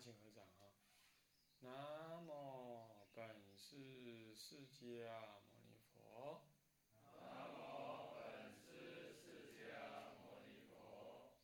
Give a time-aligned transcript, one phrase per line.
[0.00, 0.72] 请合掌啊！
[1.60, 5.12] 南无本师释迦
[5.44, 6.40] 牟尼佛。
[7.20, 10.72] 南无本师释迦牟尼佛。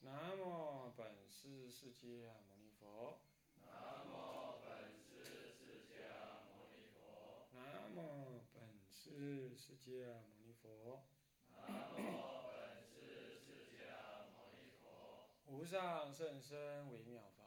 [0.00, 3.20] 南无本师释迦牟尼佛。
[3.60, 6.00] 南无本师释迦
[6.48, 7.50] 牟尼佛。
[7.52, 11.04] 南无本师释迦牟尼佛。
[11.52, 11.94] 南无
[12.48, 12.56] 本
[12.88, 15.28] 师释迦牟尼佛。
[15.44, 17.44] 无上甚深微妙法，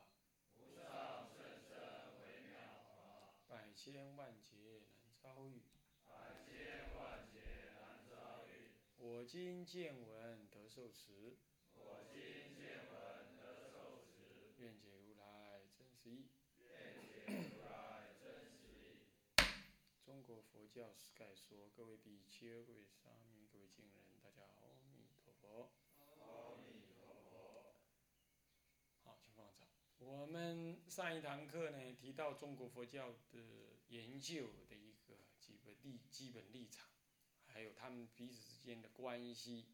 [0.57, 1.77] 无上甚深
[2.21, 5.61] 微妙法，百千万劫难遭遇。
[6.05, 8.71] 百千万劫难遭遇。
[8.97, 11.37] 我今见闻得受持，
[11.75, 12.19] 我今
[12.59, 16.27] 见闻得受持，愿解如来真实义。
[16.59, 18.99] 愿解如来真实义。
[20.03, 25.71] 中国佛教史概说，各位比丘、各位沙弥、各位敬人，大家好，阿弥陀佛。
[26.19, 27.79] 阿弥陀佛。
[29.05, 29.69] 好，请放掌。
[29.99, 33.39] 我们上一堂课呢，提到中国佛教的
[33.89, 36.89] 研究的一个基本立基本立场，
[37.45, 39.65] 还有他们彼此之间的关系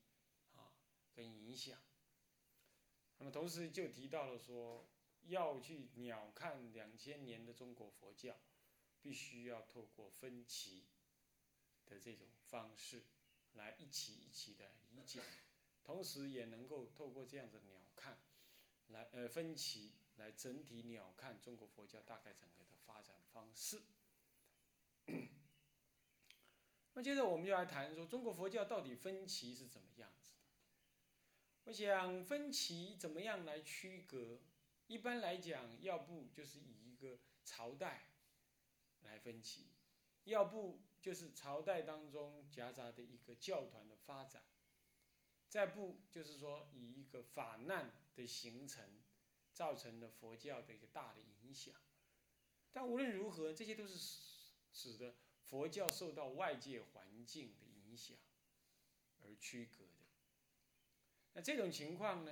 [0.56, 0.74] 啊，
[1.14, 1.78] 跟影响。
[3.20, 4.88] 那么同时就提到了说，
[5.28, 8.36] 要去鸟瞰两千年的中国佛教，
[9.02, 10.86] 必须要透过分歧
[11.86, 13.04] 的这种方式，
[13.54, 15.22] 来一起一起的理解，
[15.84, 18.16] 同时也能够透过这样的鸟瞰。
[18.90, 23.82] 来呃分歧来整体鸟瞰中国佛教大概整个的发展方式。
[26.94, 30.40] 那接着我们就来谈说中国佛教到底分歧是怎么样子的。
[31.66, 34.42] 我想分歧怎么样来区隔？
[34.88, 38.12] 一般来讲，要不就是以一个朝代
[39.02, 39.74] 来分歧，
[40.26, 44.44] 要不就是朝代当中夹杂的一个教团的发展。
[45.50, 49.02] 再不就是说，以一个法难的形成，
[49.56, 51.74] 造成了佛教的一个大的影响。
[52.72, 53.98] 但无论如何，这些都是
[54.72, 58.16] 使得佛教受到外界环境的影响
[59.24, 60.06] 而区隔的。
[61.34, 62.32] 那这种情况呢，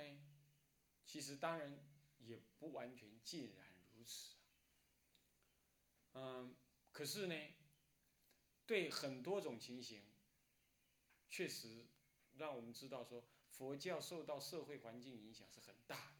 [1.04, 1.82] 其实当然
[2.18, 4.36] 也不完全尽然如此。
[6.12, 6.54] 嗯，
[6.92, 7.34] 可是呢，
[8.66, 10.04] 对很多种情形，
[11.28, 11.86] 确实。
[12.36, 16.13] 让我们知道说，佛教受到社会环境影响是很大的。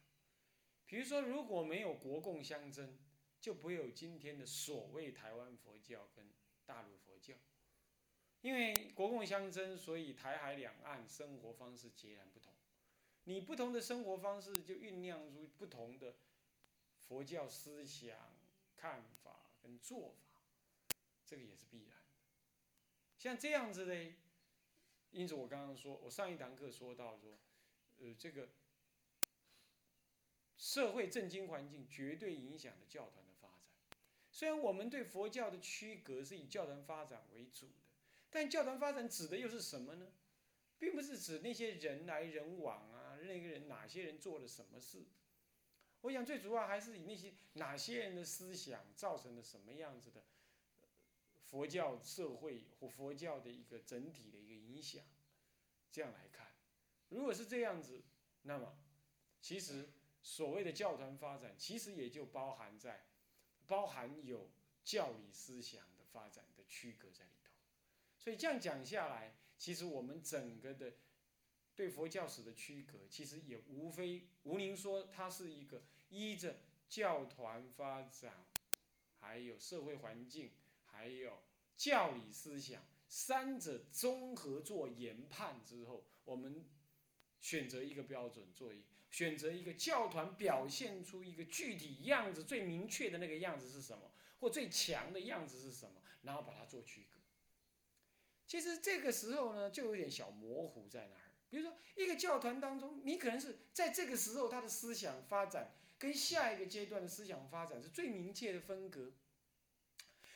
[0.95, 2.97] 比如说，如果没有国共相争，
[3.41, 6.25] 就不会有今天的所谓台湾佛教跟
[6.65, 7.35] 大陆佛教。
[8.43, 12.55] 因为国共相争，所以台海两岸生活方式截然不同。
[13.25, 16.15] 你不同的生活方式，就酝酿出不同的
[16.97, 18.17] 佛教思想、
[18.77, 20.41] 看法跟做法，
[21.27, 22.21] 这个也是必然的。
[23.19, 24.13] 像这样子的。
[25.11, 27.37] 因此，我刚刚说，我上一堂课说到说，
[27.99, 28.49] 呃，这个
[30.65, 33.99] 社会政经环境绝对影响了教团的发展。
[34.31, 37.83] 虽然我们对佛教的区隔是以教团发展为主的，
[38.31, 40.11] 但教团发展指的又是什么呢？
[40.79, 45.05] 并不是指那些人来人往啊，那个人哪些人做了什么事。
[46.01, 50.25] 我想最主要还是以那些哪些人的思想造成了什么样子的。
[51.43, 55.05] 佛教社会或佛教的一个整体的一个影响，
[55.93, 56.47] 这样来看，
[57.11, 58.03] 如果是这样子，
[58.43, 58.79] 那么
[59.43, 59.91] 其实
[60.25, 63.05] 所谓的教团发展，其实也就包含在
[63.69, 64.51] 包含有
[64.83, 67.53] 教理思想的发展的区隔在里头。
[68.19, 70.95] 所以这样讲下来，其实我们整个的
[71.77, 76.57] 对佛教史的区隔，其实也无非吴宁说它是一个依着
[76.89, 78.47] 教团发展，
[79.21, 80.51] 还有社会环境。
[80.87, 81.43] 还有
[81.77, 86.65] 教理思想三者综合做研判之后，我们
[87.41, 88.81] 选择一个标准，做一
[89.15, 94.11] 选择一个教团表现出一个具体样子最明确的那个样子是什么，
[94.41, 97.21] 或最强的样子是什么，然后把它做区隔。
[98.45, 101.31] 其实这个时候呢，就有点小模糊在那儿。
[101.49, 109.13] 比如说，一个教团当中，你可能是在这个时候他的思想发展跟下一个阶段的思想发展是最明确的分隔。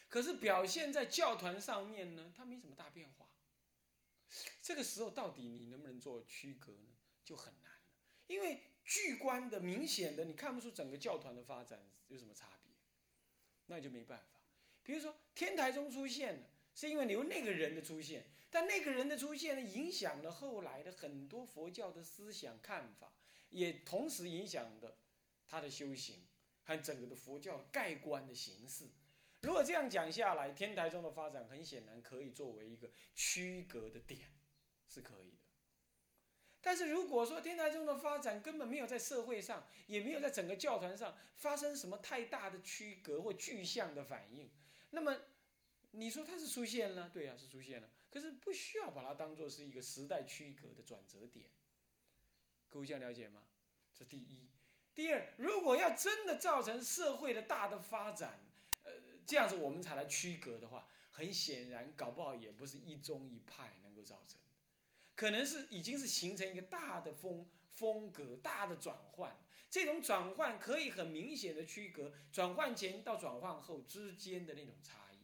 [0.09, 3.29] 可是表现在教团上面呢，它没什么大变化。
[4.63, 6.95] 这个时候到底你能不能做区隔呢？
[7.25, 7.79] 就很难了，
[8.29, 12.73] 因为巨观的、明显的，你看不出整个教团的发展有什么差别，
[13.67, 14.41] 那就没办法。
[14.83, 23.13] 比如说天台宗出现了，是因为有那个人的出现，但那个人的出现呢，影响了后来的很多佛教的思想看法，
[23.51, 24.97] 也同时影响的
[25.47, 26.27] 他的修行
[26.63, 28.87] 和整个的佛教盖棺的形式。
[29.43, 34.21] 如果这样讲下来，天台宗的发展很显然可以作为一个区隔的点，
[34.89, 35.48] 是可以的。
[36.61, 44.51] 但是如果说天台宗的发展根本没有在社会上，也没有在整个教团上发生什么太大的区隔或具象的反应，
[44.91, 45.17] 那么
[45.93, 47.89] 你说它是出现了，对呀，是出现了。
[48.11, 51.49] 可是不需要把它当做是一个时代区隔的转折点。
[52.69, 53.43] 各位这样了解吗？
[53.95, 54.49] 这第一。
[54.95, 58.41] 第二，如果要真的造成社会的大的发展，
[58.83, 58.93] 呃，
[59.27, 64.41] 这样子我们才来区隔的话，很显然搞不好也不是一宗一派能够造成。
[65.19, 69.37] 可能是已经是形成一个大的风风格、大的转换，
[69.69, 75.17] 这种转换可以很明显的区隔转换前到转换后之间的那种差异，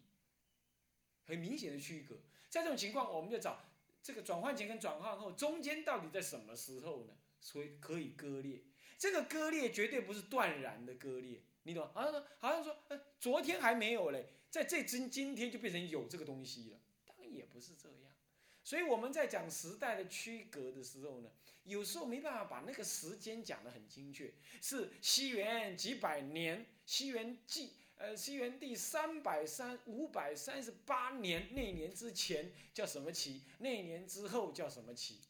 [1.25, 2.17] 很明显的区隔。
[2.49, 3.67] 在这种情况，我们就找
[4.03, 7.15] 这个转换前跟转换后中间到底在什么时候呢？
[7.41, 8.65] 所以可以割裂，
[8.99, 11.89] 这个割裂绝对不是断然的割裂，你懂？
[11.95, 18.04] 好像说好像说，呃，昨天还没有嘞，在这今今天就变成有这个东西了，当然也不是这样。
[18.65, 21.31] 所以我们在讲时代的区隔的时候呢，
[21.65, 24.33] 有时候没办法把那个时间讲得很精确。
[24.63, 35.21] 是西元几百年，西元纪呃西元第三百三五百三十八年那年之前叫什么期，那年之后叫什么期，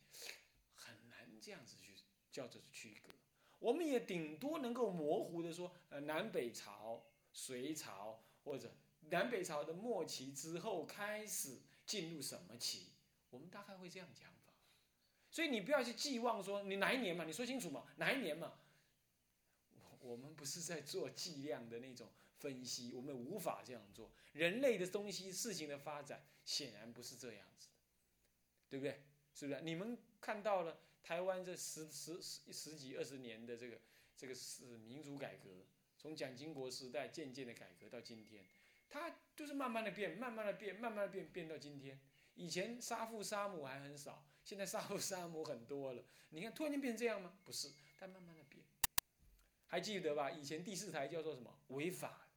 [0.76, 1.92] 很难这样子去
[2.30, 3.12] 叫做区隔。
[3.58, 8.72] 我们也顶多能够模糊的说，呃南北朝、隋朝或者
[9.10, 12.93] 南北朝的末期之后开始进入什么期。
[13.34, 14.52] 我们大概会这样讲法，
[15.28, 18.54] 所以你不要去寄望说你哪一年嘛，你说清楚嘛，哪一年嘛。
[19.72, 22.08] 我我们不是在做计量的那种
[22.38, 24.12] 分析，我们无法这样做。
[24.34, 27.74] 人类的东西事情的发展显然不是这样子的，
[28.70, 29.02] 对不对？
[29.34, 29.60] 是不是？
[29.62, 33.80] 你们看到了台湾这十十十十几二十年的这个
[34.16, 35.50] 这个是民主改革，
[35.98, 38.44] 从蒋经国时代渐渐的改革到今天，
[38.88, 41.98] 它就是慢慢的变，慢慢的变，慢慢的变，变到今天。
[42.34, 46.02] 以前杀父杀母还很少，现在杀父杀母很多了。
[46.30, 47.32] 你看，突然间变成这样吗？
[47.44, 48.64] 不是，但慢慢的变。
[49.66, 50.30] 还记得吧？
[50.30, 51.60] 以前第四台叫做什么？
[51.68, 52.28] 违法，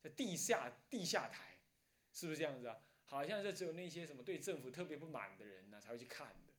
[0.00, 1.58] 在地下地下台，
[2.12, 2.78] 是不是这样子啊？
[3.04, 6.52] 好像是只有那些什么对政府特别不满的人呢才会去看的。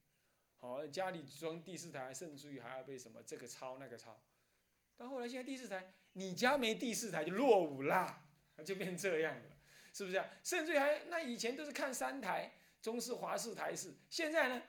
[0.60, 4.22] 好，家里装第四台，甚至于还要被什么这个抄那个抄。
[4.96, 8.28] 到后来，现在第四台，你家没第四台就落伍啦，
[8.64, 9.58] 就变成这样了，
[9.92, 10.30] 是不是啊？
[10.44, 12.52] 甚至于还那以前都是看三台。
[12.86, 14.62] 中视、华视、台视，现在呢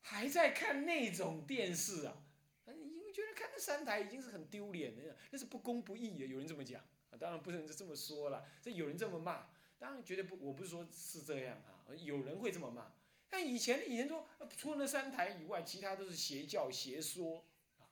[0.00, 2.16] 还在看那种电视啊？
[2.64, 6.24] 因为觉得看那三台已经是很丢脸的，那是不公不义的。
[6.24, 8.42] 有人这么讲啊，当然不能这么说了。
[8.62, 9.48] 这有人这么骂，
[9.78, 12.90] 当然绝对不，我不是说是这样啊，有人会这么骂。
[13.28, 14.26] 但以前以前说，
[14.56, 17.44] 除了那三台以外，其他都是邪教邪说
[17.76, 17.84] 啊。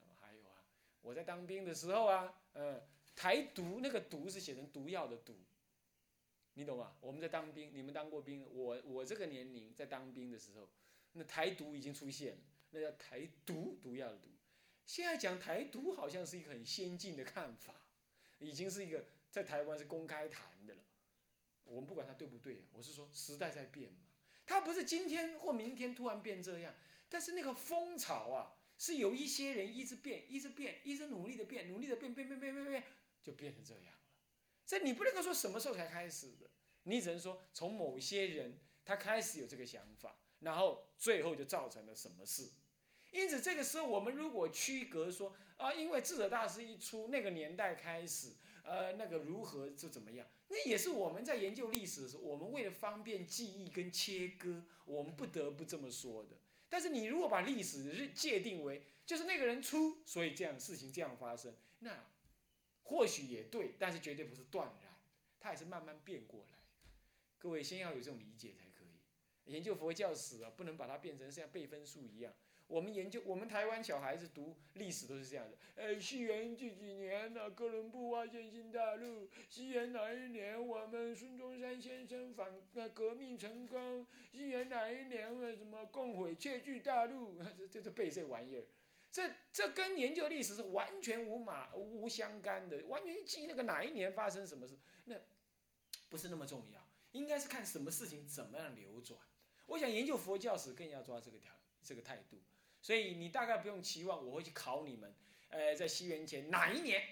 [0.00, 0.64] 那么还有啊，
[1.02, 5.34] 我在当兵的时候啊，呃，台独那个毒是写成毒药的毒。
[6.58, 6.96] 你懂吗？
[7.00, 8.44] 我们在当兵，你们当过兵。
[8.52, 10.68] 我我这个年龄在当兵的时候，
[11.12, 14.28] 那台独已经出现了，那叫台独毒药的毒。
[14.84, 17.86] 现在讲台独好像是一个很先进的看法，
[18.40, 20.82] 已经是一个在台湾是公开谈的了。
[21.62, 24.08] 我们不管它对不对，我是说时代在变嘛，
[24.44, 26.74] 它不是今天或明天突然变这样，
[27.08, 32.82] 但是那个风潮啊，是有一些人一直变，一直变，一直努力的变，努力的变，变变变变变，
[33.22, 33.94] 就变成这样。
[34.68, 36.50] 这你不能够说什么时候才开始的，
[36.82, 42.50] 你只能说从某些人他开始有这个想法，然后最后就造成了什么事。
[43.10, 56.36] 因此这个时候我们如果区隔说啊，因为智者大师一出那个年代开始，呃，那个如何就怎么样，那也是我们在研究历史的时候，我们为了方便记忆跟切割，我们不得不这么说的。
[56.68, 62.04] 但是你如果把历史是界定为就是那个人出，所以这样事情这样发生，那。
[62.88, 64.92] 或许也对，但是绝对不是断然，
[65.38, 66.58] 它也是慢慢变过来。
[67.38, 69.52] 各位先要有这种理解才可以。
[69.52, 72.32] 研究佛教史啊，不能把它变成像背分数一样。
[72.66, 75.56] 我们研究，我们台湾小孩子读历史都是这样的。
[75.74, 77.50] 呃，西元几几年呢？
[77.50, 79.28] 哥伦布发现新大陆。
[79.48, 80.66] 西元哪一年？
[80.66, 84.06] 我们孙中山先生反呃革命成功。
[84.32, 85.38] 西元哪一年？
[85.38, 87.42] 为什么共匪窃据大陆？
[87.56, 88.64] 这这这背这玩意儿。
[89.18, 95.16] 这这跟研究历史是完全无马无相干的，完全记那个哪一年发生什么事，那
[96.08, 99.18] 不是那么重要，应该是看什么事情怎么样流转。
[99.66, 102.40] 我想研究佛教史更要抓这个条这个态度，
[102.80, 105.12] 所以你大概不用期望我会去考你们，
[105.48, 107.02] 呃，在西元前哪一年，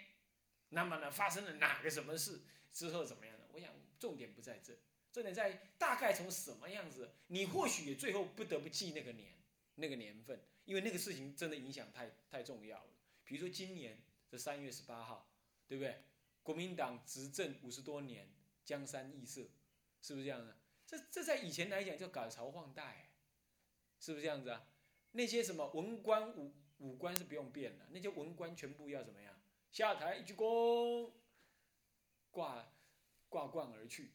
[0.69, 2.41] 那么呢发生了哪个什么事
[2.73, 3.47] 之后怎么样呢？
[3.53, 4.73] 我想重点不在这，
[5.13, 9.33] 重点在大概从什么样子，你或许也最后不得不记那个年
[9.75, 10.41] 那个年份。
[10.67, 12.91] 因为那个事情真的影响太太重要了。
[13.25, 13.99] 比如说今年
[14.31, 15.27] 的三月十八号，
[15.67, 16.03] 对不对？
[16.43, 18.29] 国民党执政五十多年，
[18.65, 19.49] 江山易色，
[20.03, 20.57] 是不是这样的？
[20.87, 23.09] 这这在以前来讲叫改朝换代，
[23.99, 24.69] 是不是这样子啊？
[25.13, 29.35] 那些什么文官武武官是不用变了，那些文官全部要怎么样？
[29.73, 31.11] 下台一鞠躬，
[32.31, 32.73] 挂
[33.29, 34.13] 挂冠而去，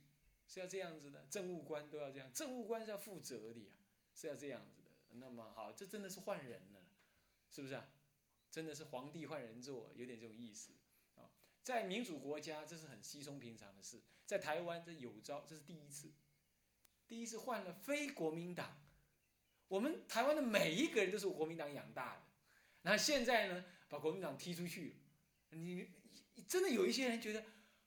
[0.47, 1.25] 是要这样子的。
[1.29, 3.71] 政务官都要这样，政务官是要负责的呀，
[4.15, 4.80] 是要这样子。
[5.13, 6.81] 那么好，这真的是换人了，
[7.49, 7.87] 是不是啊？
[8.49, 10.73] 真的是皇帝换人做，有点这种意思
[11.15, 11.29] 啊。
[11.63, 14.01] 在民主国家，这是很稀松平常的事。
[14.25, 16.11] 在台湾，这有招，这是第一次，
[17.07, 18.77] 第一次换了非国民党。
[19.67, 22.21] 我们台湾的每一个人都是国民党养大的，
[22.81, 24.97] 然后现在呢，把国民党踢出去。
[25.49, 25.87] 你
[26.47, 27.45] 真的有一些人觉得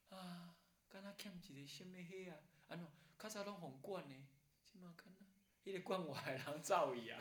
[0.08, 0.54] 啊，
[0.88, 2.36] 刚他欠一个什么黑啊，
[2.68, 2.86] 啊喏，
[3.18, 4.26] 卡萨拢红冠呢，
[4.64, 5.23] 起码看那，
[5.64, 7.18] 一个冠我海狼造一样。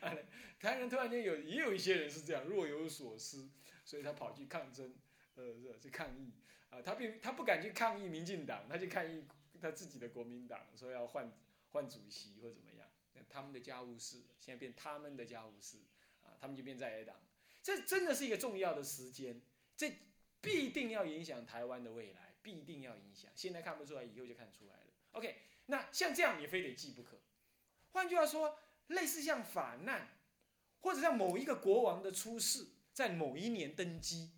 [0.60, 3.50] 台湾突然间有也有一些人是这样若有所思，
[3.84, 4.94] 所以他跑去抗争，
[5.34, 6.32] 呃，去抗议
[6.70, 9.24] 啊，他并他不敢去抗议民进党，他去抗议
[9.60, 11.32] 他自己的国民党，说要换
[11.72, 12.86] 换主席或怎么样。
[13.28, 15.78] 他们的家务事现在变他们的家务事
[16.22, 17.16] 啊，他们就变在野党，
[17.62, 19.42] 这真的是一个重要的时间，
[19.76, 19.92] 这
[20.40, 23.30] 必定要影响台湾的未来，必定要影响。
[23.34, 24.86] 现在看不出来，以后就看出来了。
[25.12, 25.36] OK，
[25.66, 27.18] 那像这样你非得记不可。
[27.96, 30.06] 换句话说，类似像法难，
[30.80, 34.32] 或者像某一个国王的出世，在某一年登基，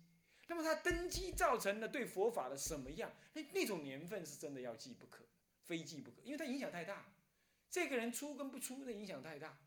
[0.47, 3.13] 那么他登基造成了对佛法的什么样？
[3.33, 5.25] 那那种年份是真的要记不可，
[5.65, 7.13] 非记不可，因为他影响太大。
[7.69, 9.59] 这个人出跟不出的影响太大，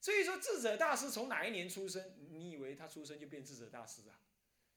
[0.00, 2.12] 所以说智者大师从哪一年出生？
[2.30, 4.18] 你以为他出生就变智者大师啊？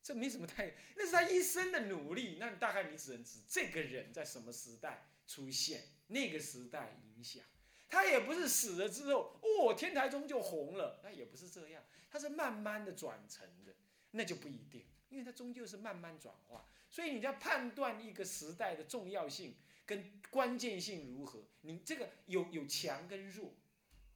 [0.04, 2.38] 这没什么太，那是他一生的努力。
[2.40, 7.44] 那大概你只能指这个人在什么时代出现，那个时代影响。
[7.90, 13.74] 他也不是死了之后，哦，天台宗就红了，那也不是这样，他是慢慢的转成的，
[14.12, 16.70] 那就不一定，因为他终究是慢慢转化。
[16.90, 19.56] 所以你要判断一个时代的重要性。
[19.86, 21.44] 跟关键性如何？
[21.60, 23.54] 你这个有有强跟弱，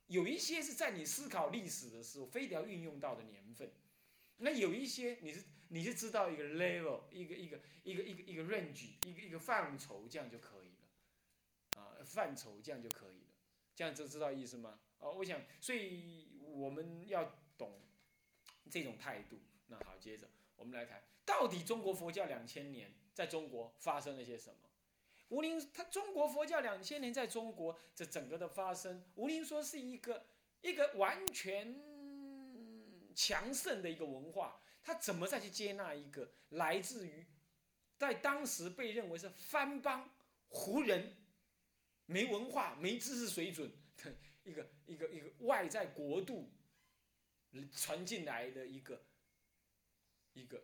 [0.08, 3.70] 有一些是在你思考历史的时候非得要运用到的年份，
[4.38, 13.27] 那有一些你是你是知道一个 level，一个一个一个一个一个 range，一个一个范畴，这样就可以了，啊，范畴这样就可以了，
[13.78, 14.80] 这样就知道意思吗？
[14.98, 17.80] 哦，我想，所以我们要懂
[18.72, 19.38] 这种态度。
[19.68, 24.68] 那好，接着我们来谈，到底中国佛教两千年在中国发生了些什么？
[25.30, 30.26] 吴林，他中国佛教两千年在中国这整个的发生，吴林说是一个
[30.62, 31.80] 一个完全
[33.14, 37.28] 强盛的一个文化，他怎么再去接纳一个来自于
[37.96, 40.10] 在当时被认为是番邦
[40.48, 41.16] 胡人、
[42.08, 46.50] 没文化、没知识水准的一个一个一个外在国度
[47.76, 49.06] 传进来的一个
[50.34, 50.64] 一个，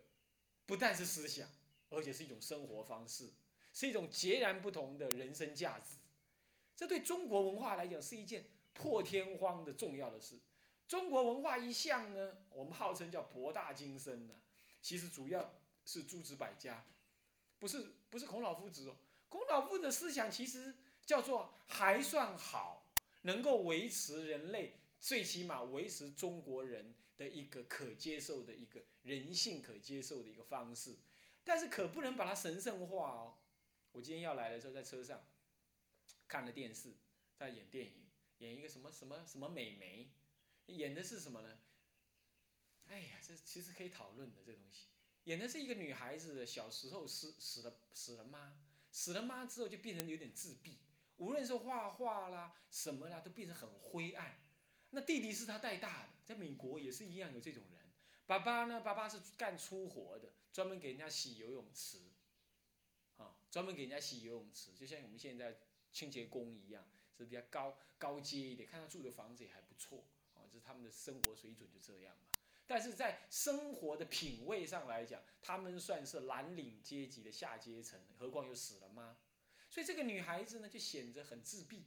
[0.66, 1.48] 不但是思想，
[1.90, 3.30] 而且是一种生活方式。
[3.76, 5.96] 是一种截然不同的人生价值，
[6.76, 10.38] 这对中国文化来讲是一件破天荒的重要的事。
[10.86, 14.40] 中国文化一向呢，我们号称叫博大精深的，
[14.80, 16.86] 其实主要是诸子百家，
[17.58, 18.96] 不是不是孔老夫子哦。
[19.28, 20.72] 孔老夫子的思想其实
[21.06, 22.86] 叫做还算好，
[23.22, 30.96] 能够维持人类，最起码维持中国人的一个可接受的一个人性可接受的一个方式，
[31.44, 33.38] 但是可不能把它神圣化哦。
[33.92, 35.24] 我今天要来的时候，在车上
[36.26, 36.94] 看了电视，
[37.36, 38.06] 在演电影，
[38.38, 40.10] 演一个什么什么什么美眉，
[40.66, 41.58] 演的是什么呢？
[42.86, 44.86] 哎呀，这其实可以讨论的这东西，
[45.24, 48.58] 演的是一个女孩子小时候死死了死了妈，
[48.90, 50.78] 死了妈之后就变成有点自闭，
[51.16, 54.38] 无论是画画啦什么啦，都变成很灰暗。
[54.90, 57.80] 那弟弟是他带大的，在美国也是一样有这种人。
[58.26, 61.98] 爸爸呢，爸爸是干粗活的，专门给人家洗游泳池。
[63.16, 65.56] 啊专门给人家洗游泳池，就像我们现在
[65.92, 66.84] 清洁工一样，
[67.16, 68.68] 是比较高高阶一点。
[68.68, 70.04] 看他住的房子也还不错，
[70.34, 72.38] 啊，就是他们的生活水准就这样嘛。
[72.66, 79.16] 但是在生活的品味上来讲，他们算是蓝领阶级的下阶层，何况又死了妈，
[79.74, 81.86] 所以这个女孩子呢就显得很自闭。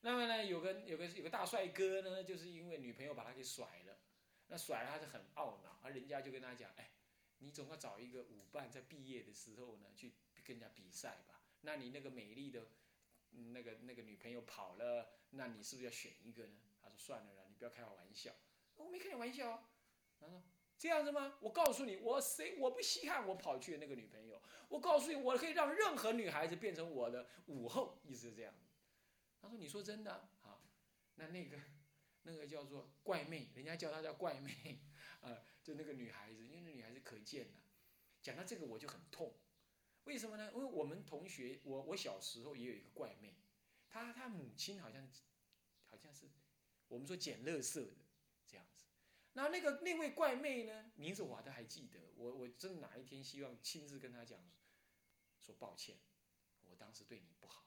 [0.00, 3.98] 那么呢，有个有个有个大帅哥呢，就是因为女朋友把他给甩了，
[4.46, 6.92] 那甩了他就很懊恼，而人家就跟他讲，哎，
[7.40, 10.14] 你总要找一个舞伴，在毕业的时候呢去。
[10.46, 12.66] 跟人家比赛吧，那你那个美丽的，
[13.30, 16.60] 那个那个女朋友跑了，那你是不是要选一个呢？
[16.82, 18.34] 他说算了啦，你不要开我玩笑。
[18.74, 19.66] 我没开你玩笑。
[20.20, 20.42] 他说
[20.76, 21.38] 这样子吗？
[21.40, 24.40] 我告诉你，我谁我不稀罕我跑去的那个女朋友。
[24.68, 28.52] 我告诉你，我可以让任何女孩子变成我的舞后，意思是这样。
[29.40, 30.12] 他说你说真的？
[30.42, 30.60] 啊，
[31.14, 31.58] 那那个
[32.22, 34.80] 那个叫做怪妹，人家叫她叫怪妹，
[35.22, 37.62] 啊，就那个女孩子，因为那女孩子可见的。
[38.20, 39.34] 讲到这个我就很痛。
[40.04, 40.50] 为什么呢？
[40.54, 43.36] 因为我们同学，我我小时候也有一个怪妹，
[43.88, 45.08] 她她母亲好像
[45.86, 46.28] 好像是
[46.88, 48.03] 我们说捡垃圾的
[49.34, 49.40] 子。
[49.40, 51.98] 那那个那位怪妹呢，名字我都还记得。
[52.16, 54.38] 我我真哪一天希望亲自跟她讲，
[55.40, 55.96] 说抱歉，
[56.62, 57.66] 我当时对你不好。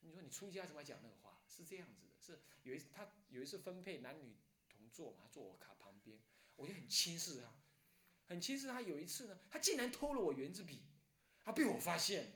[0.00, 1.42] 你说你出家怎么讲那个话？
[1.48, 4.36] 是这样子的，是有一次他有一次分配男女
[4.68, 6.18] 同坐嘛，坐我卡旁边，
[6.56, 7.52] 我就很轻视他，
[8.26, 8.80] 很轻视他。
[8.80, 10.82] 有一次呢，他竟然偷了我圆珠笔，
[11.42, 12.32] 他被我发现。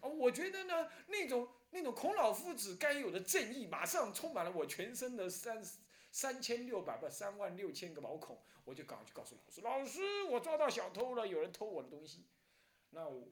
[0.00, 5.62] 啊，我觉得呢，那种那种孔老夫子该有的正义，马上充满了我全身的三
[6.12, 12.26] 三千六百不三万六千个毛孔，我就赶快去告诉老师，老师，我抓到小偷了，有人偷我的东西。
[12.90, 13.26] 那我，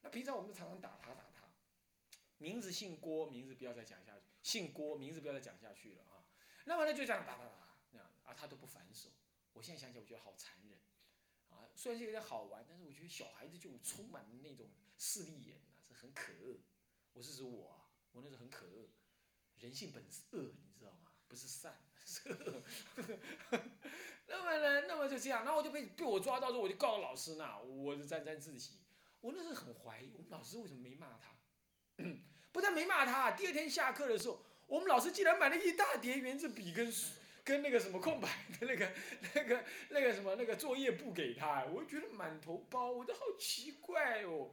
[0.00, 1.46] 那平常我们常常打他打他，
[2.38, 6.24] 名字姓郭，名字不要再讲下去，姓郭，名字不要再讲下去了啊。
[6.64, 9.10] 那么呢就这样打打打那样，啊他都不反手。
[9.52, 10.78] 我现在想起来，我觉得好残忍，
[11.50, 14.66] 啊，虽然是有点好玩，但是我觉得小孩子就充满了那种
[14.96, 15.94] 势利眼呐，是。
[15.94, 16.58] 很可恶，
[17.12, 18.88] 我是指我啊，我那时候很可恶，
[19.58, 21.13] 人性本是恶，你知道吗？
[21.34, 21.76] 不是善，
[22.06, 22.62] 是恶。
[24.28, 28.74] 那么呢，那么就这样，然后我就被被我抓到之后，我就告到老师那，我就沾沾自喜。
[29.20, 31.34] 我那时候很怀疑，我们老师为什么没骂他？
[32.52, 36.92] 不但没骂他，第二天下课的时候，我们老师竟然买了一大叠圆珠笔跟
[37.42, 38.28] 跟那个什么空白
[38.60, 38.92] 的那个
[39.34, 44.50] 那个那个什么那个作业簿给他，我觉得满头包，我都好奇怪哦。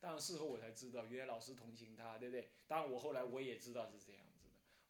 [0.00, 2.50] 当事后我才知道，原来老师同情他，对不对？
[2.66, 4.20] 当然我后来我也知道是这样。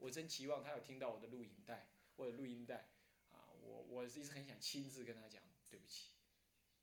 [0.05, 2.91] 我真期望他有听到我的录影带或者录音带，
[3.33, 6.11] 啊，我我一直很想亲自跟他讲对不起，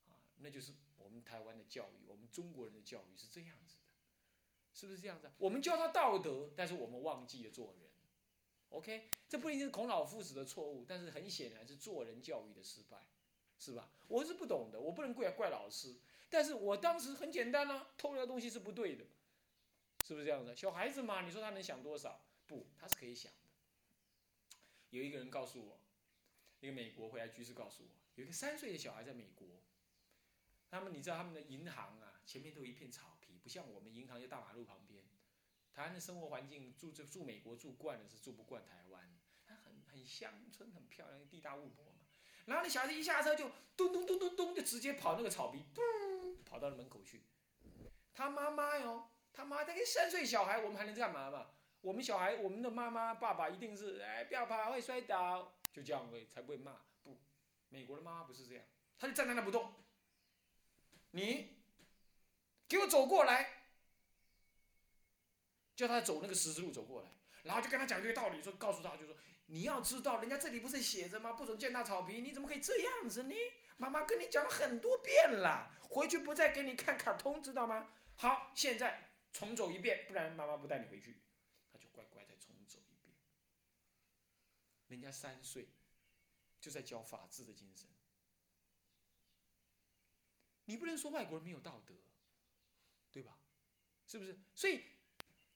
[0.08, 5.30] 啊，那就是我们台湾的教育，我们中国人的教育是这样子的，是不是这样子？
[5.38, 7.88] 我们教他道德，但是我们忘记了做人。
[8.70, 13.06] OK，这不一定是孔老夫子的错误，但是很显然是做人教育的失败，
[13.56, 13.88] 是吧？
[14.08, 15.94] 我是不懂的，我不能怪怪老师。
[16.28, 19.04] 但是我当时很简单啊，偷的东西是不对的，
[20.08, 20.56] 是不是这样子？
[20.56, 22.20] 小孩子嘛，你说他能想多少？
[22.52, 23.38] 不，他是可以想的。
[24.90, 25.80] 有一个人告诉我，
[26.60, 29.62] 一个美国回来居士告诉我，有一个三岁的小孩在美国，
[30.68, 35.02] 他们你知道他们的银行啊，前面都有一片草皮，不像我们银行在大马路旁边。
[35.72, 42.04] 台湾的生活环境住住住美国住惯了是住不惯台湾，它很很乡村，很漂亮，地大物博嘛。
[42.44, 45.82] 然后那小孩子一下车就咚咚咚咚咚就直接跑那个草皮，咚。
[46.44, 47.22] 跑到了门口去，
[48.12, 51.50] 他妈妈哟，他妈他个三岁小孩，我们还能干嘛嘛？
[51.82, 56.80] 我们小孩，我们的妈妈爸爸一定是哎不要怕，会摔倒，就这样会才不会骂。
[57.02, 57.20] 不，
[57.68, 58.64] 美国的妈妈不是这样，
[58.98, 59.74] 他就站在那不动。
[61.10, 61.58] 你
[62.68, 63.64] 给我走过来，
[65.74, 67.08] 叫他走那个十字路走过来，
[67.42, 69.16] 然后就跟他讲这个道理，说告诉他就说
[69.46, 71.32] 你要知道，人家这里不是写着吗？
[71.32, 73.34] 不准践踏草皮，你怎么可以这样子呢？
[73.76, 75.70] 妈妈跟你讲了很多遍了。
[75.90, 77.90] 回去不再给你看卡通，知道吗？
[78.16, 81.20] 好，现在重走一遍，不然妈妈不带你回去。
[81.70, 83.14] 他就乖乖再重走一遍。
[84.92, 85.66] 人家三岁
[86.60, 87.88] 就在教法治的精神，
[90.66, 91.94] 你不能说外国人没有道德，
[93.10, 93.38] 对吧？
[94.06, 94.38] 是不是？
[94.54, 94.84] 所以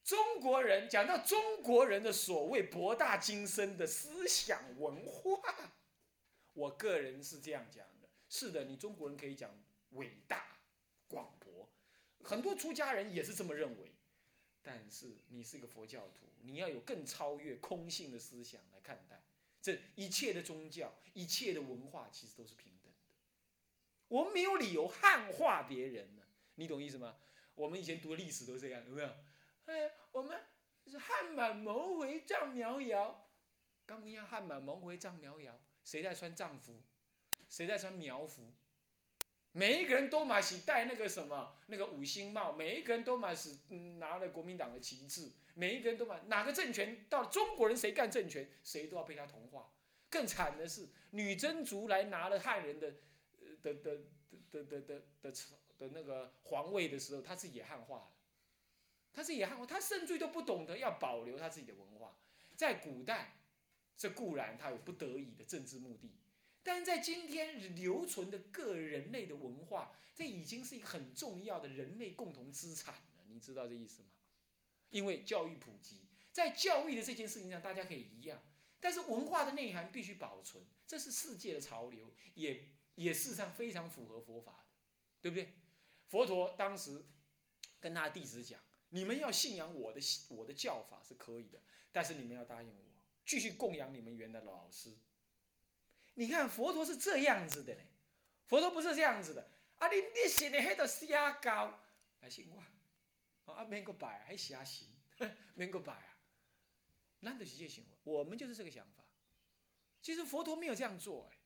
[0.02, 5.72] 中国人讲到中国人的所谓博大精深的思想文化，
[6.54, 8.08] 我个人是这样讲的。
[8.28, 9.54] 是的，你中国人可以讲。
[9.90, 10.58] 伟大
[11.06, 11.70] 广博，
[12.24, 13.94] 很多出家人也是这么认为。
[14.60, 19.20] 但是你是一个佛教徒，你要有更超越空性的思想来看待
[19.60, 22.98] 这一切的宗教、一切的文化，其实都是平等的。
[24.06, 26.22] 我们没有理由汉化别人呢，
[26.54, 27.16] 你懂意思吗？
[27.56, 29.08] 我们以前读历史都这样，有没有？
[29.64, 30.40] 哎，我们
[30.86, 33.28] 是汉满蒙回藏苗瑶，
[33.84, 36.80] 刚不一样，汉满蒙回藏苗瑶，谁在穿藏服？
[37.48, 38.52] 谁在穿苗服？
[39.50, 43.56] 每一个人都嘛是戴那个什么那个五星帽，每一个人都嘛是
[43.98, 49.72] 拿了国民党的旗帜，每一个人都把哪个政权到中国人谁干政权，谁都要被他同化。
[50.10, 52.92] 更惨的是，女真族来拿了汉人的
[53.62, 53.96] 的的
[54.52, 55.32] 的的的的
[55.78, 58.08] 的那个皇位的时候，他自己也汉化了，
[59.14, 62.18] 他自己也汉化，他甚至都不懂得要保留他自己的文化。
[62.54, 63.38] 在古代，
[63.96, 66.14] 这固然他有不得已的政治目的。
[66.62, 73.24] 但在今天留存的个人类的文化，这已经是一个很重要的人类共同资产了。
[73.28, 74.08] 你知道这意思吗？
[74.90, 78.42] 因为教育普及，在教育的这件事情上，大家可以一样。
[78.80, 84.64] 但是文化的内涵必须保存，这是世界的潮流，也也事实上非常符合佛法的，
[85.22, 85.54] 对不对？
[86.08, 87.04] 佛陀当时
[87.80, 91.58] 跟他弟子讲：“你们要信仰我的我的教法是可以的，
[91.90, 92.84] 但是你们要答应我，
[93.24, 94.94] 继续供养你们原来的老师。”
[96.14, 97.88] 你看佛陀是这样子的嘞，
[98.46, 99.50] 佛陀不是这样子的。
[99.78, 101.80] 啊，你你信的迄个瞎搞，
[102.20, 102.62] 来信我，
[103.54, 104.88] 啊，免个拜，还瞎信，
[105.54, 106.18] 免个拜啊。
[107.20, 109.04] 难得 是这行为，我们就是这个想法。
[110.02, 111.38] 其实佛陀没有这样做哎，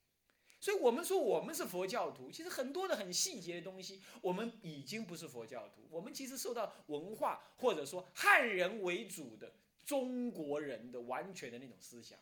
[0.61, 12.19] 所以我们说我们是佛教徒，其实很多的很细节的东西，我们已经不是佛教徒，我们其实受到文化或者说汉人为主的中国人的完全的那种思想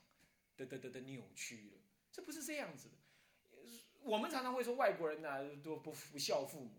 [0.57, 1.81] 的的的的扭曲了，
[2.13, 2.95] 这不是这样子的。
[4.03, 6.71] 我们常常会说外国人呢都不不孝父母，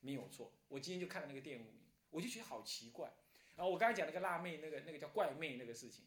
[0.00, 0.52] 没有错。
[0.68, 1.66] 我今天就看了那个电影，
[2.14, 3.12] 我就觉得好奇怪。
[3.56, 6.06] 然后我刚才讲那个辣妹，那个那个叫怪妹那个事情，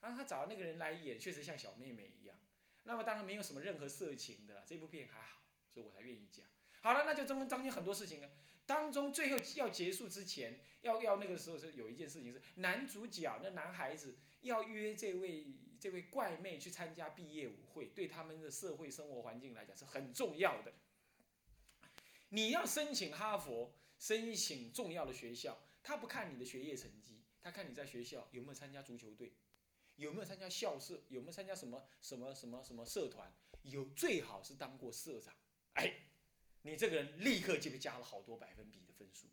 [0.00, 2.36] 然后他找那个人来演，确实像小妹妹一样。
[2.84, 6.46] 那么当然没有什么任何色情的，这部片还好，所以我才愿意讲。
[6.80, 8.30] 好了，那就中当中很多事情呢，
[8.64, 15.46] 当中最后要结束之前，要要那个时候是有一件事情是男主角那男孩子要约这位
[15.80, 20.72] 这位怪妹去参加毕业舞会，对他们的社会生活环境来讲是很重要的。
[22.30, 29.34] 你要申请哈佛，申请重要的学校，他不看你的学业成绩，他看你在学校有没有参加足球队。
[29.96, 31.02] 有没有参加校社？
[31.08, 33.32] 有没有参加什么什么什么什么社团？
[33.62, 35.34] 有最好是当过社长。
[35.72, 35.90] 哎，
[36.60, 39.26] 你这个人立刻就被加了好多百分比的分数。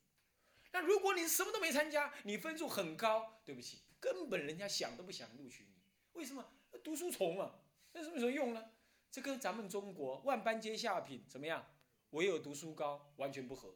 [0.71, 5.81] 那如果你什么都没参加，你分数很高，对不起，根本人家想都不想录取你。
[6.13, 6.49] 为什么？
[6.81, 7.59] 读书虫啊，
[7.91, 8.71] 那是有什么用呢？
[9.11, 11.75] 这跟咱们中国万般皆下品怎么样？
[12.11, 13.75] 唯有读书高，完全不合，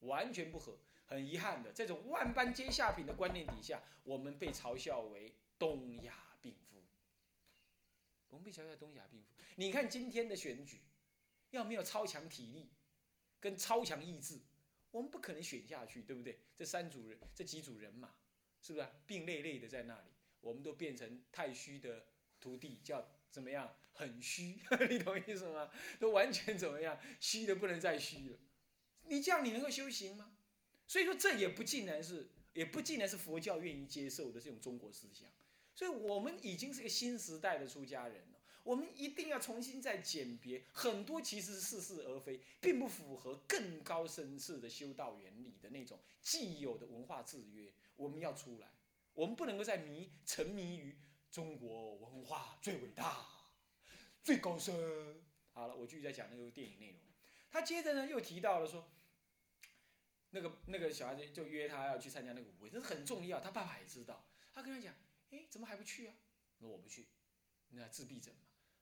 [0.00, 0.78] 完全不合。
[1.06, 6.84] 很遗憾的，这种万般皆下品的观念底下，我们被嘲笑为东亚病夫。
[8.28, 9.34] 我们被嘲笑东亚病夫。
[9.56, 10.82] 你看今天的选举，
[11.50, 12.68] 要没有超强体力
[13.40, 14.38] 跟超强意志，
[14.90, 16.38] 我们不可能选下去，对不对？
[16.54, 18.14] 这三组人，这几组人马，
[18.60, 20.10] 是不是啊病累累的在那里？
[20.40, 22.04] 我们都变成太虚的
[22.38, 23.74] 徒弟，叫怎么样？
[23.94, 25.70] 很虚， 你懂意思吗？
[25.98, 27.00] 都完全怎么样？
[27.18, 28.38] 虚的不能再虚了。
[29.08, 30.32] 你这样你能够修行吗？
[30.86, 35.28] 所以说这也不尽然是，也不尽然是佛教愿意接受的这种中国思想。
[35.74, 47.70] 所以我们已经是个新时代的出家人了，我们一定要重新再鉴别很多其实是似是而非，并不符合更高层次的修道原理的那种既有的文化制约。
[47.96, 48.68] 我们要出来，
[49.14, 50.96] 我们不能够再迷沉迷于
[51.30, 53.26] 中国文化最伟大、
[54.24, 55.22] 最高深。
[55.52, 57.00] 好了，我继续在讲那个电影内容。
[57.50, 58.88] 他接着呢又提到了说，
[60.30, 63.40] 那个那个小孩子就约他要去参加那个舞会，这很重要。
[63.40, 64.94] 他爸爸也知道，他跟他讲。
[65.30, 66.14] 哎，怎么还不去啊？
[66.58, 67.06] 说我不去，
[67.68, 68.40] 那自闭症嘛。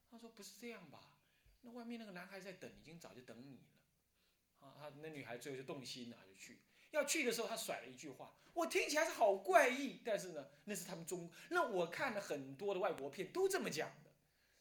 [0.08, 1.18] 他说不是这样吧？
[1.62, 4.66] 那外面那个男孩在等，已经早就等你了。
[4.66, 6.60] 啊，他那女孩最后就动心了，就去。
[6.92, 14.12] 要去的时候，他甩了一句话，我听起来是好怪异，但是呢，那是他们中，那我看了很多的外国片都这么讲的。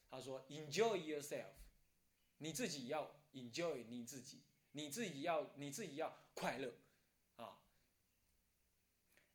[0.10, 1.52] 他说，Enjoy yourself，
[2.40, 4.42] 你自己要 enjoy 你自己，
[4.76, 6.74] 你自己要你自己要快乐，
[7.38, 7.58] 啊，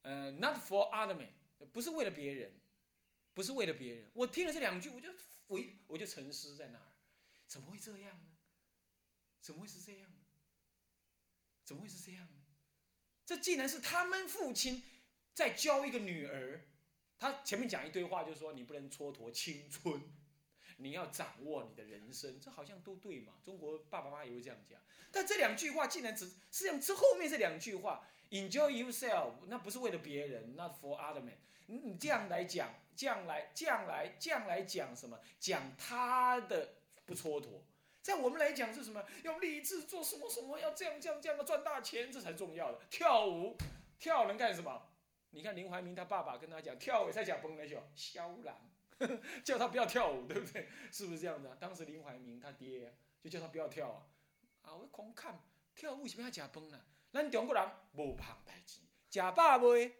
[0.03, 1.31] 嗯，Not for other men。
[1.73, 2.53] 不是为了别人，
[3.33, 4.11] 不是为了别人。
[4.13, 5.09] 我听了这两句，我就
[5.47, 6.93] 我我就沉思在那儿，
[7.47, 8.29] 怎么会这样呢？
[9.41, 10.19] 怎么会是这样呢？
[11.65, 12.37] 怎么会是这样呢？
[13.25, 14.83] 这竟然是他们父亲
[15.33, 16.67] 在教一个女儿。
[17.19, 20.03] 他前面讲一堆话，就是说你不能蹉跎青春，
[20.81, 22.41] 你要掌握你的人生。
[22.41, 23.35] 这好像都对嘛？
[23.45, 24.79] 中国爸爸妈妈也会这样讲。
[25.13, 31.35] 但这两句话竟然只实际上之后面这两句话，enjoy yourself，那不是为了别人，not for other men。
[31.67, 35.19] 你这样来讲，这样来，这样来，这样来讲什么？
[35.39, 36.75] 讲他的
[37.07, 37.61] 不蹉跎，
[38.03, 39.05] 在我们来讲是什么？
[39.23, 40.59] 要立志做什么什么？
[40.59, 42.81] 要这样这样这样的赚大钱，这才重要的。
[42.91, 43.57] 跳舞，
[43.99, 44.83] 跳能干什么？
[45.31, 48.57] 你看林怀民他爸爸跟他讲，跳舞才讲崩了就肖然，
[49.45, 50.69] 叫他不要跳舞，对不对？
[50.93, 51.57] 是不是这样的？
[51.57, 54.07] 当时林怀民他爹就叫他不要跳啊，
[54.63, 55.43] 啊，我狂看
[55.75, 56.85] 跳舞什么要假崩呢？
[57.13, 58.81] 咱中国人无胖代志。
[59.09, 59.97] 假爸未？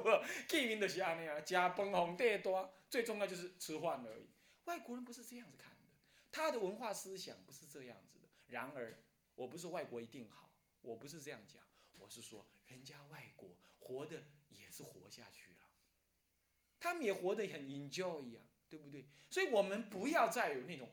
[0.48, 4.26] 见面就是安尼啊，假饭皇帝多，最重要就是吃饭而已。
[4.64, 5.84] 外国人不是这样子看的，
[6.32, 8.28] 他的文化思想不是这样子的。
[8.46, 8.98] 然而，
[9.34, 11.60] 我不是外国一定好，我不是这样讲，
[11.98, 15.43] 我是说，人家外国活的也是活下去，
[16.84, 19.06] 他们也活得很 enjoy 一样，对不对？
[19.30, 20.86] 所以我们不要再有那种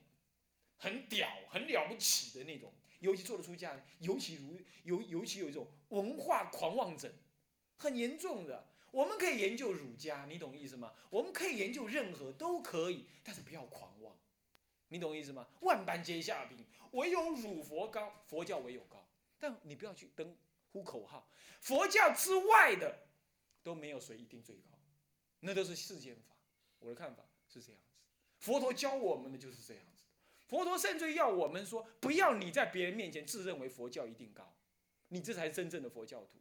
[0.78, 7.12] 很屌、很了不起的那种，尤其做得出家人，尤其如尤尤其有一种文化狂妄症。
[7.76, 10.94] 很严重的，我们可以研究儒家，你懂意思吗？
[11.10, 14.18] 我们可以研究任何都可以，但是不要狂妄，
[14.88, 15.46] 你懂意思吗？
[15.60, 19.06] 万般皆下品，唯有儒佛高，佛教唯有高。
[19.38, 20.38] 但你不要去登
[20.72, 21.28] 呼口号，
[21.60, 23.08] 佛教之外的
[23.62, 24.71] 都没有谁一定最高，
[25.42, 26.36] 那都是世间法。
[26.80, 27.94] 我的看法是这样子，
[28.40, 30.04] 佛陀教我们的就是这样子。
[30.48, 34.56] 佛陀甚至要我们说，不要你在别人面前自认为佛教一定高，
[35.10, 36.40] 你这才是真正的佛教徒。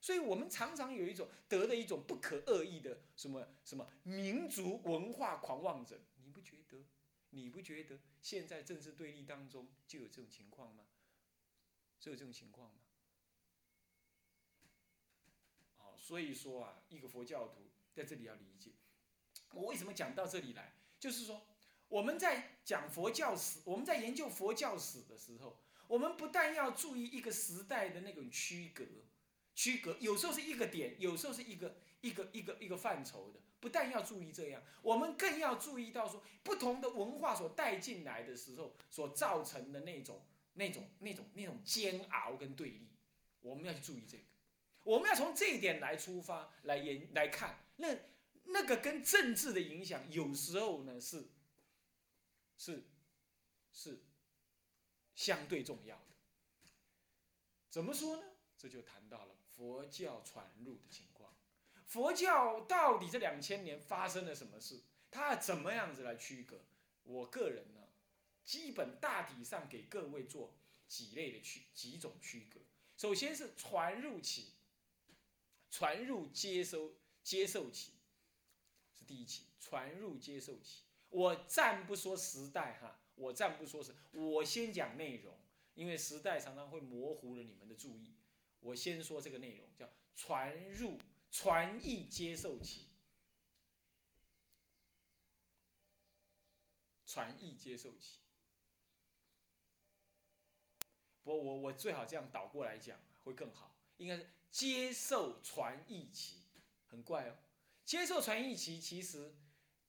[0.00, 6.86] 所以我们常常有一种得了一种不可恶意的什么什么民族文化狂妄者，你不觉得
[7.30, 10.84] 你不觉得现在政治对立当中就有这种情况吗？
[11.98, 12.80] 就有这种情况吗？
[15.78, 18.70] 哦，所以说啊，一个佛教徒在这里要理解，
[19.52, 21.46] 我为什么讲到这里来，就是说
[21.88, 28.84] 我们在讲佛教史，我们在研究佛教史的时候，我们不但要注意一个时代的那种区隔，
[29.54, 33.40] 区隔有时候是一个点，有时候是一个一个一个一个范畴的。
[33.60, 40.24] 不但要注意这样，我们更要注意到说，不同的文化所带进来的时候，所造成的那种、
[40.54, 42.88] 那种、那种、那种煎熬跟对立，
[43.40, 44.24] 我们要去注意这个。
[44.82, 47.96] 我们要从这一点来出发，来研来看，那
[48.44, 51.30] 那个跟政治的影响，有时候呢是
[52.56, 52.84] 是
[53.72, 54.02] 是
[55.14, 56.14] 相对重要的。
[57.70, 58.22] 怎么说呢？
[58.58, 61.34] 这就谈到了佛教传入的情况。
[61.86, 64.82] 佛教到底这两千年发生了什么事？
[65.10, 66.60] 它怎么样子来区隔？
[67.04, 67.80] 我个人呢，
[68.44, 70.54] 基本大体上给各位做
[70.86, 72.60] 几类的区几种区隔。
[72.96, 74.52] 首先是传入期，
[75.70, 77.92] 传入接收接受期
[78.92, 80.84] 是第一期，传入接受期。
[81.08, 85.36] 我暂不说时代哈，我暂不说是，我先讲内容，
[85.74, 88.14] 因为时代常常会模糊了你们的注意。
[88.60, 90.98] 我先说这个内容，叫传入。
[91.32, 92.88] 传译接受期，
[97.06, 98.18] 传译接受期。
[101.22, 106.39] 不，我我最好这样倒过来讲会更好，应该是接受传译期，
[106.90, 107.36] 很怪哦。
[107.84, 109.34] 接受传译期其实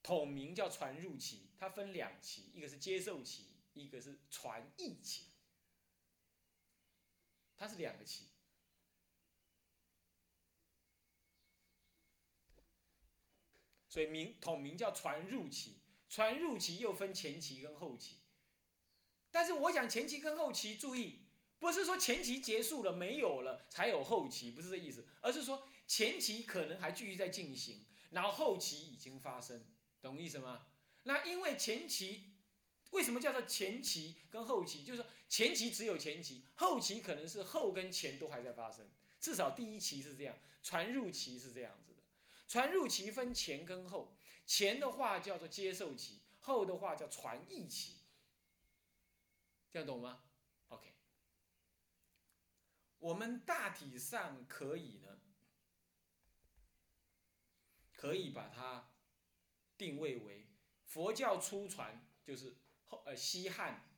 [0.02, 5.26] 统名叫传入期，它分两期，一个是接受期，一个是传译期，
[7.56, 8.26] 它是两个期。
[13.88, 18.20] 所以名统名叫传入期，传入期又分前期跟后期。
[19.30, 21.20] 但是我讲前期跟后期，注意，
[21.58, 29.62] 不是说前期结束了没有了才有后期，不是这意思，而是说前期可能还继续在进行，然后后期已经发生，
[30.00, 30.66] 懂意思吗？
[31.02, 32.32] 那因为前期
[32.92, 34.84] 为什么叫做前期跟后期？
[34.84, 38.88] 就是说前期只有前期，后期可能是后跟前都还在发生，
[39.20, 41.98] 至少第一期是这样，传入期是这样子的。
[42.48, 47.96] 传入期分前跟后，前的话叫做接受期，后的话叫传译期，
[49.70, 50.22] 这样懂吗
[50.68, 50.94] ？OK，
[52.98, 55.18] 我们大体上可以呢，
[58.02, 58.90] 可以把它
[59.78, 60.48] 定位为
[60.86, 63.88] 佛教初传，就是后呃西汉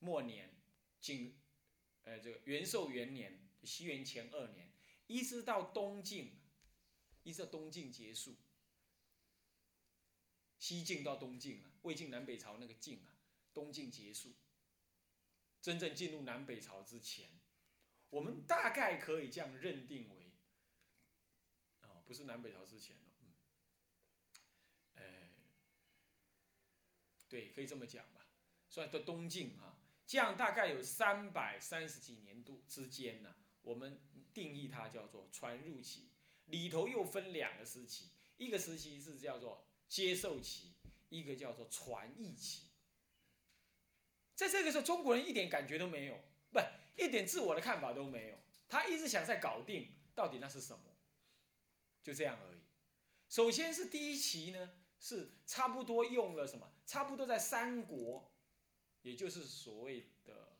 [0.00, 0.54] 末年，
[1.00, 1.40] 经
[2.02, 4.70] 呃这个元寿元年，西元前二年，
[5.06, 6.34] 一直到东晋。
[7.24, 8.36] 一直到东晋结束，
[10.58, 13.12] 西晋到东晋啊，魏晋南北朝那个晋啊，
[13.52, 14.34] 东晋结束，
[15.60, 17.38] 真正进入南北朝之前，
[18.08, 20.17] 我们大概可以这样认定为，
[22.18, 23.28] 是南北朝之前了，嗯，
[24.96, 25.30] 哎，
[27.28, 28.26] 对，可以这么讲吧，
[28.68, 34.00] 算到东晋啊，这样大概有三百三十几年度之间呢，我们
[34.34, 36.10] 定义它叫做传入期。
[36.46, 40.74] 里头又分两个时期，一个时期是叫做接受期，
[41.10, 42.68] 一个叫做传译期。
[44.34, 46.18] 在这个时候，中国人一点感觉都没有，
[46.50, 46.58] 不，
[46.96, 50.87] 一点自我的看法都没有，他一直想在搞定到底那是什么，
[52.08, 52.58] 就这样而已。
[53.28, 56.72] 首先是第一期呢，是差不多用了什么？
[56.86, 58.32] 差不多在三国，
[59.02, 60.56] 也就是所谓的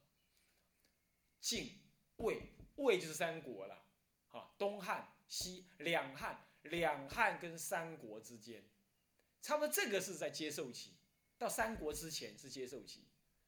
[1.41, 1.81] 晋、
[2.17, 3.83] 魏，魏就是三国了，
[4.31, 5.15] 啊，东汉。
[5.31, 8.65] 西两汉，两汉跟三国之间，
[9.43, 10.93] 差不多这个是在接受期，
[11.37, 13.05] 到三国之前是接受期，